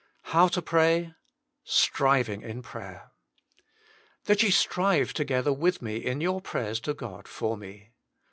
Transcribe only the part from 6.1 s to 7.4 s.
your prayers to God